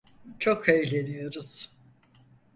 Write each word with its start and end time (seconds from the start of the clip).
Çok 0.39 0.69
eğleniyoruz. 0.69 1.71